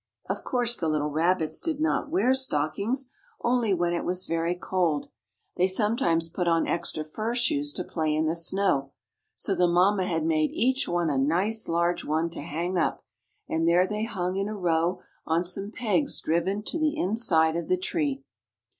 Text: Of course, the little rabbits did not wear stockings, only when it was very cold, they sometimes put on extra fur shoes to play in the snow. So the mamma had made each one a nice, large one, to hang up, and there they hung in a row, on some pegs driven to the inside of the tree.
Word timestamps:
Of 0.27 0.43
course, 0.43 0.75
the 0.75 0.89
little 0.89 1.11
rabbits 1.11 1.61
did 1.61 1.79
not 1.79 2.09
wear 2.09 2.33
stockings, 2.33 3.11
only 3.41 3.71
when 3.71 3.93
it 3.93 4.03
was 4.03 4.25
very 4.25 4.55
cold, 4.55 5.09
they 5.57 5.67
sometimes 5.67 6.27
put 6.27 6.47
on 6.47 6.65
extra 6.67 7.03
fur 7.05 7.35
shoes 7.35 7.71
to 7.73 7.83
play 7.83 8.15
in 8.15 8.25
the 8.25 8.35
snow. 8.35 8.93
So 9.35 9.53
the 9.53 9.67
mamma 9.67 10.07
had 10.07 10.25
made 10.25 10.49
each 10.53 10.87
one 10.87 11.11
a 11.11 11.19
nice, 11.19 11.69
large 11.69 12.03
one, 12.03 12.31
to 12.31 12.41
hang 12.41 12.79
up, 12.79 13.03
and 13.47 13.67
there 13.67 13.85
they 13.85 14.05
hung 14.05 14.37
in 14.37 14.47
a 14.49 14.57
row, 14.57 15.03
on 15.27 15.43
some 15.43 15.69
pegs 15.69 16.19
driven 16.19 16.63
to 16.63 16.79
the 16.79 16.97
inside 16.97 17.55
of 17.55 17.67
the 17.67 17.77
tree. 17.77 18.23